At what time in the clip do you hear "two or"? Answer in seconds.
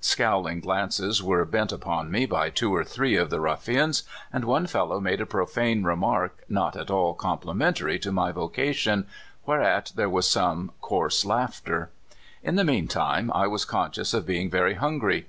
2.50-2.82